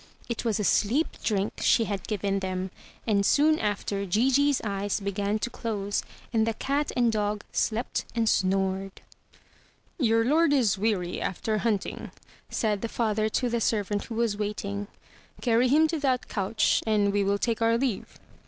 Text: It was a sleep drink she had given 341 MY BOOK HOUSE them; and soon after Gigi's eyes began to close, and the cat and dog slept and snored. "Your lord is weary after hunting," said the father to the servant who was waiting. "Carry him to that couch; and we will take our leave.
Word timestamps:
It 0.27 0.43
was 0.43 0.59
a 0.59 0.63
sleep 0.63 1.17
drink 1.23 1.61
she 1.61 1.83
had 1.83 2.07
given 2.07 2.39
341 2.39 2.39
MY 2.39 2.39
BOOK 2.39 2.71
HOUSE 2.73 3.05
them; 3.05 3.15
and 3.15 3.23
soon 3.23 3.59
after 3.59 4.05
Gigi's 4.07 4.61
eyes 4.63 4.99
began 4.99 5.37
to 5.37 5.51
close, 5.51 6.01
and 6.33 6.47
the 6.47 6.55
cat 6.55 6.91
and 6.97 7.11
dog 7.11 7.43
slept 7.51 8.05
and 8.15 8.27
snored. 8.27 9.01
"Your 9.99 10.25
lord 10.25 10.53
is 10.53 10.75
weary 10.75 11.21
after 11.21 11.59
hunting," 11.59 12.09
said 12.49 12.81
the 12.81 12.89
father 12.89 13.29
to 13.29 13.47
the 13.47 13.61
servant 13.61 14.05
who 14.05 14.15
was 14.15 14.35
waiting. 14.37 14.87
"Carry 15.39 15.67
him 15.67 15.87
to 15.89 15.99
that 15.99 16.27
couch; 16.27 16.81
and 16.87 17.13
we 17.13 17.23
will 17.23 17.37
take 17.37 17.61
our 17.61 17.77
leave. 17.77 18.17